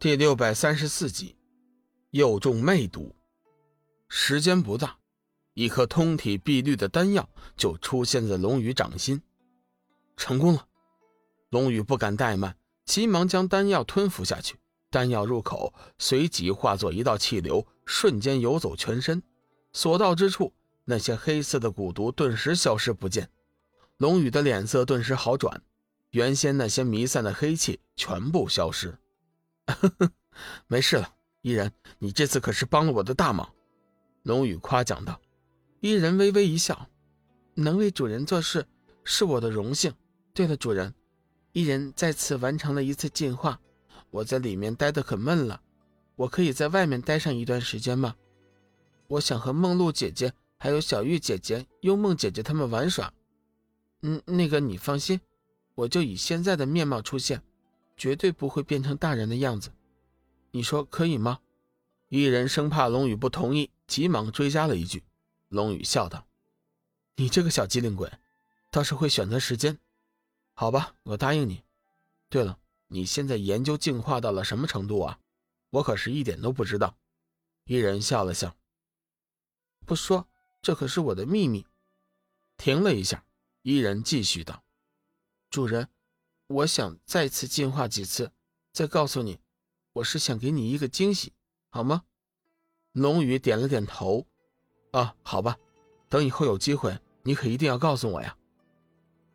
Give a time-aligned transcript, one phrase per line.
[0.00, 1.34] 第六百三十四集，
[2.10, 3.16] 又中魅毒。
[4.08, 4.96] 时间不大，
[5.54, 9.20] 一颗通体碧绿的丹药就出现在龙宇掌心。
[10.16, 10.68] 成功了！
[11.50, 14.56] 龙宇不敢怠慢，急忙将丹药吞服下去。
[14.88, 19.20] 丹药入口，随即化作一道气流，瞬间游走全身。
[19.72, 20.54] 所到之处，
[20.84, 23.28] 那些黑色的蛊毒顿时消失不见。
[23.96, 25.60] 龙宇的脸色顿时好转，
[26.10, 28.96] 原先那些弥散的黑气全部消失。
[29.74, 30.10] 呵 呵
[30.66, 33.48] 没事了，伊人，你这次可是帮了我的大忙。”
[34.24, 35.20] 龙宇夸奖道。
[35.80, 36.88] 伊人微微一笑
[37.54, 38.66] ：“能为主人做事
[39.04, 39.94] 是我的荣幸。
[40.34, 40.92] 对了，主人，
[41.52, 43.60] 伊人再次完成了一次进化，
[44.10, 45.60] 我在里面待得可闷了，
[46.16, 48.16] 我可以在外面待上一段时间吗？
[49.06, 53.12] 我想和梦露姐姐、还有小玉姐姐、幽梦姐姐他们玩耍。
[54.02, 55.20] 嗯，那个你放心，
[55.74, 57.42] 我就以现在的面貌出现。”
[57.98, 59.72] 绝对不会变成大人的样子，
[60.52, 61.40] 你说可以吗？
[62.08, 65.04] 一人生怕龙宇不同意，急忙追加了一句。
[65.48, 66.26] 龙宇笑道
[67.16, 68.10] ：“你这个小机灵鬼，
[68.70, 69.78] 倒是会选择时间。
[70.54, 71.64] 好吧，我答应你。
[72.30, 75.18] 对了，你现在研究进化到了什么程度啊？
[75.70, 76.96] 我可是一点都不知道。”
[77.66, 78.56] 一人笑了笑
[79.84, 80.28] ：“不说，
[80.62, 81.66] 这可是我的秘密。”
[82.56, 83.24] 停了一下，
[83.62, 84.62] 一人继续道
[85.50, 85.88] ：“主人。”
[86.48, 88.32] 我想再次进化几次，
[88.72, 89.38] 再告诉你。
[89.92, 91.34] 我是想给你一个惊喜，
[91.68, 92.04] 好吗？
[92.92, 94.26] 龙宇点了点头。
[94.92, 95.58] 啊，好吧。
[96.08, 98.34] 等以后有机会，你可一定要告诉我呀。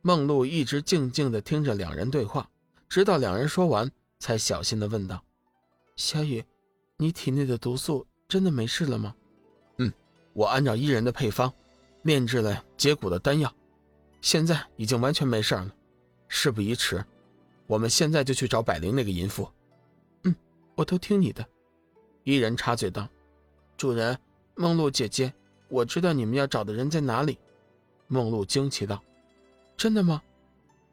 [0.00, 2.48] 梦露一直静静的听着两人对话，
[2.88, 5.22] 直到两人说完，才小心的问道
[5.96, 6.42] ：“小雨，
[6.96, 9.14] 你体内的毒素真的没事了吗
[9.76, 9.92] ？”“嗯，
[10.32, 11.52] 我按照伊人的配方，
[12.04, 13.54] 炼制了解蛊的丹药，
[14.22, 15.74] 现在已经完全没事了。”
[16.34, 17.04] 事不宜迟，
[17.66, 19.46] 我们现在就去找百灵那个淫妇。
[20.24, 20.34] 嗯，
[20.74, 21.46] 我都听你的。
[22.24, 23.06] 伊人插嘴道
[23.76, 24.18] ：“主人，
[24.54, 25.30] 梦露姐姐，
[25.68, 27.38] 我知道你们要找的人在哪里。”
[28.08, 29.00] 梦露惊奇道
[29.76, 30.22] ：“真的吗？”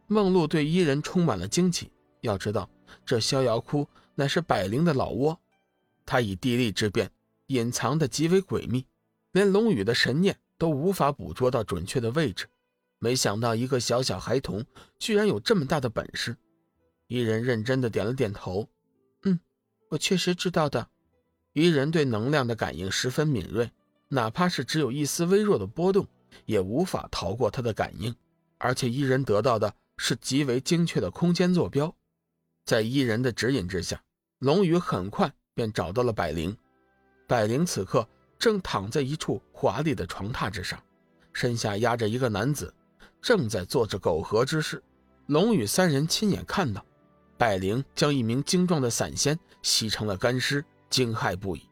[0.08, 1.90] 梦露对伊人充满了惊奇。
[2.20, 2.70] 要知道，
[3.06, 5.40] 这逍遥窟乃是百灵的老窝，
[6.06, 7.10] 他以地利之便
[7.48, 8.86] 隐藏的极为诡秘，
[9.32, 12.46] 连龙宇的神念都无法捕捉到准确的位置。
[13.00, 14.66] 没想到一个小小孩童
[15.00, 16.36] 居然有这么大的本事，
[17.08, 18.70] 伊人认真的点了点头，
[19.24, 19.40] 嗯，
[19.90, 20.88] 我确实知道的。
[21.54, 23.72] 伊人对能量的感应十分敏锐，
[24.10, 26.08] 哪怕是只有一丝微弱的波动，
[26.46, 28.16] 也无法逃过他的感应。
[28.58, 31.96] 而且伊人得到的是极为精确的空间坐标，
[32.66, 34.04] 在伊人的指引之下，
[34.40, 36.56] 龙宇很快便找到了百灵。
[37.28, 40.82] 百灵此刻正躺在一处华丽的床榻之上，
[41.32, 42.74] 身下压着一个男子。
[43.22, 44.82] 正在做着苟合之事，
[45.28, 46.86] 龙宇三人亲眼看到，
[47.38, 51.68] 百灵将一名精壮的散仙吸成了干尸，惊骇不已。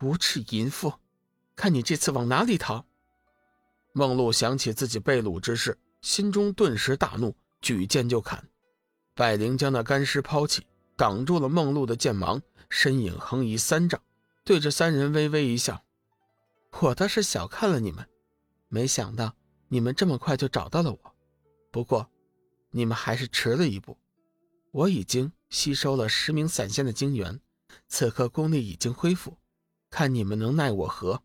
[0.00, 0.92] 无耻淫妇，
[1.56, 2.84] 看你这次往哪里逃！
[3.92, 8.42] 梦露想起自己被掳之事，心中顿时大怒，举剑就砍。
[9.14, 14.00] 百灵将那干尸抛弃，挡住了梦露的剑芒，身影横移三丈，
[14.44, 15.82] 对着三人微微一笑
[16.80, 18.06] ：“我倒是小看了你们，
[18.68, 19.34] 没想到。”
[19.72, 21.14] 你们这么快就找到了我，
[21.70, 22.10] 不过，
[22.72, 23.96] 你们还是迟了一步。
[24.70, 27.40] 我已经吸收了十名散仙的精元，
[27.88, 29.38] 此刻功力已经恢复，
[29.88, 31.22] 看你们能奈我何？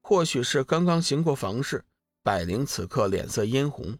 [0.00, 1.84] 或许是刚刚行过房事，
[2.22, 3.98] 百灵此刻脸色嫣红，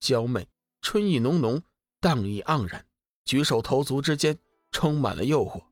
[0.00, 0.48] 娇媚，
[0.80, 1.62] 春意浓浓，
[2.00, 2.86] 荡意盎然，
[3.26, 4.38] 举手投足之间
[4.70, 5.62] 充满了诱惑。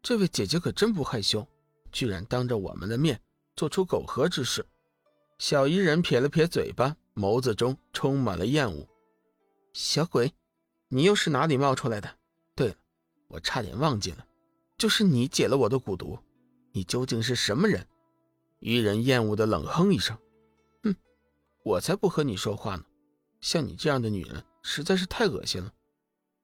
[0.00, 1.46] 这位姐姐可真不害羞，
[1.92, 3.20] 居然当着我们的面
[3.56, 4.64] 做出苟合之事。
[5.40, 8.86] 小伊人撇了撇嘴巴，眸子中充满了厌恶。
[9.72, 10.34] 小鬼，
[10.88, 12.14] 你又是哪里冒出来的？
[12.54, 12.74] 对了，
[13.26, 14.26] 我差点忘记了，
[14.76, 16.18] 就是你解了我的蛊毒。
[16.72, 17.86] 你究竟是什么人？
[18.58, 20.14] 伊人厌恶的冷哼一声
[20.84, 20.94] ：“哼，
[21.64, 22.84] 我才不和你说话呢！
[23.40, 25.72] 像你这样的女人实在是太恶心了。”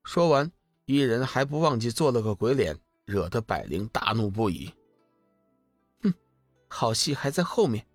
[0.04, 0.50] 说完，
[0.86, 4.72] 伊人还不忘记做了个鬼脸，惹得百灵大怒不已。
[6.00, 6.14] 哼，
[6.68, 7.86] 好戏还在后面。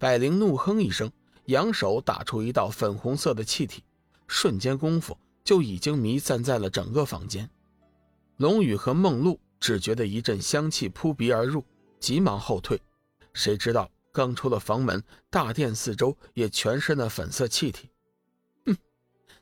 [0.00, 1.12] 百灵怒哼一声，
[1.44, 3.84] 扬手打出一道粉红色的气体，
[4.26, 5.14] 瞬间功夫
[5.44, 7.46] 就已经弥散在了整个房间。
[8.38, 11.62] 龙宇和梦露只觉得一阵香气扑鼻而入，
[11.98, 12.80] 急忙后退。
[13.34, 17.90] 谁知道刚出了房门，大殿四周也全是那粉色气体。
[18.64, 18.74] 哼，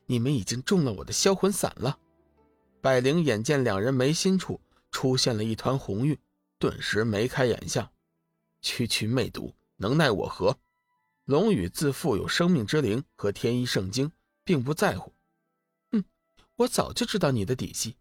[0.06, 1.96] 你们已经中了我的销魂散了。
[2.80, 6.18] 百灵眼见两人眉心处出现了一团红晕，
[6.58, 7.88] 顿时眉开眼笑，
[8.60, 9.54] 区区魅毒。
[9.78, 10.58] 能奈我何？
[11.24, 14.12] 龙宇自负有生命之灵和天一圣经，
[14.44, 15.14] 并不在乎。
[15.92, 16.04] 哼，
[16.56, 17.96] 我早就知道你的底细。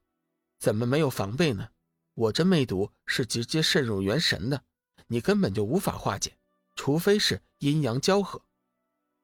[0.60, 1.70] 怎么没有防备呢？
[2.16, 4.64] 我这魅毒是直接渗入元神的，
[5.06, 6.36] 你根本就无法化解，
[6.76, 8.42] 除非是阴阳交合。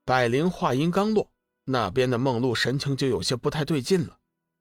[0.05, 1.31] 百灵话音刚落，
[1.63, 4.19] 那边的梦露神情就有些不太对劲了，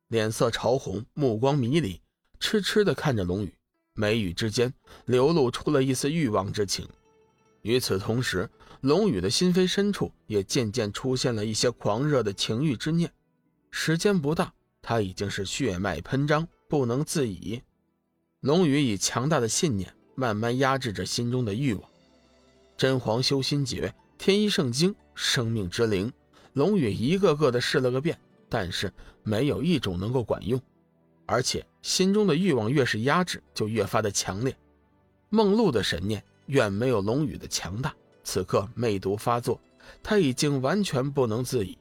[0.09, 2.01] 脸色潮红，目光迷离，
[2.41, 3.55] 痴痴地看着龙宇，
[3.93, 4.73] 眉宇之间
[5.05, 6.89] 流露出了一丝欲望之情。
[7.63, 8.51] 与此同时，
[8.81, 13.13] 龙宇的心扉深处也渐渐出现了一些狂热的情欲之念。
[13.71, 17.63] 时间不大，他已经是血脉喷张，不能自已。
[18.41, 21.89] 龙宇以强大的信念慢慢压制着心中的欲望。
[22.77, 26.13] 真皇修心诀、天一圣经、生命之灵，
[26.55, 28.19] 龙宇一个个的试了个遍，
[28.49, 28.93] 但是
[29.23, 30.61] 没有一种能够管用。
[31.27, 34.57] 而且心中的欲望越是压制，就越发的强烈。
[35.29, 36.25] 梦露的神念。
[36.53, 37.95] 远没有龙宇的强大。
[38.23, 39.59] 此刻魅毒发作，
[40.03, 41.77] 他已经完全不能自已。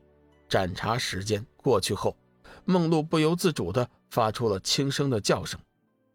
[0.48, 2.16] 盏茶时间过去后，
[2.64, 5.60] 梦露不由自主地发出了轻声的叫声，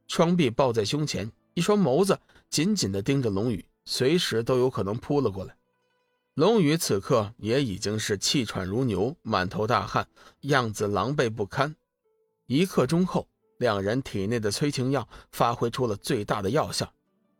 [0.08, 2.18] 双臂抱在胸前，一双眸子
[2.48, 5.54] 紧紧地盯着龙宇，随时都有可能扑了过来。
[6.34, 10.08] 龙宇此刻也已经是气喘如牛，满头大汗，
[10.40, 11.76] 样子狼狈不堪。
[12.46, 16.90] 一刻钟后，两人体内的催情药发挥出了最大的药效。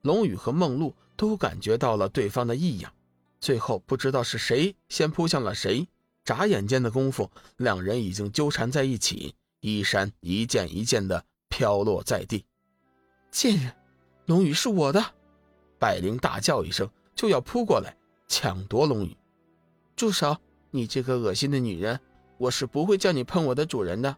[0.03, 2.93] 龙宇和梦露都感觉到了对方的异样，
[3.41, 5.89] 最后不知道是谁先扑向了谁，
[6.25, 12.45] 眨眼间的功夫，两人已经纠缠在一起，衣衫一件一件的飘落在地。
[13.31, 13.75] 贱人，
[14.27, 15.05] 龙宇是我的！
[15.79, 17.97] 百灵大叫一声，就要扑过来
[18.29, 19.17] 抢夺龙宇。
[19.95, 20.37] 住手！
[20.71, 21.99] 你这个恶心的女人，
[22.37, 24.15] 我是不会叫你碰我的主人的。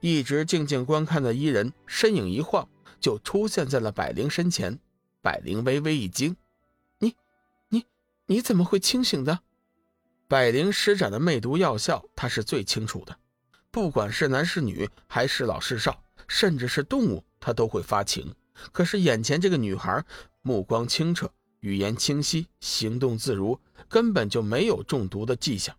[0.00, 2.68] 一直静静观看的伊人身影一晃，
[3.00, 4.78] 就出现在了百灵身前。
[5.20, 6.36] 百灵微微一惊
[6.98, 7.14] ：“你、
[7.68, 7.84] 你、
[8.26, 9.40] 你怎么会清醒的？”
[10.28, 13.18] 百灵施展的魅毒药效，他是最清楚的。
[13.70, 18.34] 不管是男是女，还是老是少，甚至是动物，他都会发情。
[18.72, 20.04] 可是眼前这个女孩，
[20.42, 21.30] 目光清澈，
[21.60, 25.76] 语言清晰，行动自如，根本就没有中毒的迹象。